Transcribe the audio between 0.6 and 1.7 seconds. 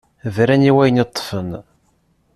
i wayen i ṭṭfen.